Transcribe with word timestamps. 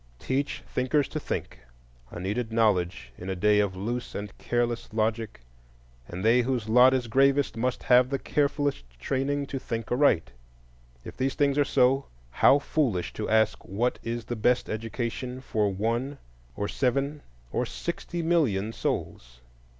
Teach 0.17 0.63
thinkers 0.65 1.07
to 1.09 1.19
think,—a 1.19 2.19
needed 2.19 2.51
knowledge 2.51 3.13
in 3.19 3.29
a 3.29 3.35
day 3.35 3.59
of 3.59 3.75
loose 3.75 4.15
and 4.15 4.35
careless 4.39 4.91
logic; 4.91 5.41
and 6.07 6.25
they 6.25 6.41
whose 6.41 6.67
lot 6.67 6.91
is 6.91 7.05
gravest 7.05 7.55
must 7.55 7.83
have 7.83 8.09
the 8.09 8.17
carefulest 8.17 8.83
training 8.99 9.45
to 9.45 9.59
think 9.59 9.91
aright. 9.91 10.31
If 11.03 11.15
these 11.17 11.35
things 11.35 11.55
are 11.59 11.63
so, 11.63 12.07
how 12.31 12.57
foolish 12.57 13.13
to 13.13 13.29
ask 13.29 13.63
what 13.63 13.99
is 14.01 14.25
the 14.25 14.35
best 14.35 14.71
education 14.71 15.39
for 15.39 15.71
one 15.71 16.17
or 16.55 16.67
seven 16.67 17.21
or 17.51 17.67
sixty 17.67 18.23
million 18.23 18.73
souls! 18.73 19.41